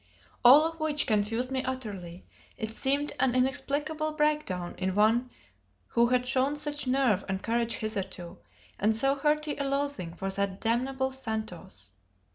All 0.43 0.65
of 0.65 0.79
which 0.79 1.05
confused 1.05 1.51
me 1.51 1.63
utterly; 1.63 2.25
it 2.57 2.71
seemed 2.71 3.11
an 3.19 3.35
inexplicable 3.35 4.13
breakdown 4.13 4.73
in 4.79 4.95
one 4.95 5.29
who 5.89 6.07
had 6.07 6.25
shown 6.25 6.55
such 6.55 6.87
nerve 6.87 7.23
and 7.29 7.43
courage 7.43 7.73
hitherto, 7.75 8.39
and 8.79 8.95
so 8.95 9.13
hearty 9.13 9.57
a 9.57 9.63
loathing 9.63 10.15
for 10.15 10.31
that 10.31 10.59
damnable 10.59 11.11
Santos. 11.11 11.91